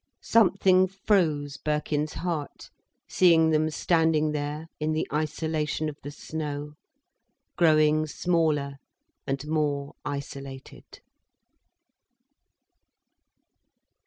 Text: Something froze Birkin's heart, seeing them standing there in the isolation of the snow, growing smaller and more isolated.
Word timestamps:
Something 0.23 0.87
froze 0.87 1.57
Birkin's 1.57 2.13
heart, 2.13 2.71
seeing 3.07 3.51
them 3.51 3.69
standing 3.69 4.31
there 4.31 4.67
in 4.79 4.93
the 4.93 5.05
isolation 5.13 5.89
of 5.89 5.97
the 6.01 6.09
snow, 6.09 6.73
growing 7.55 8.07
smaller 8.07 8.79
and 9.27 9.45
more 9.47 9.93
isolated. 10.03 11.01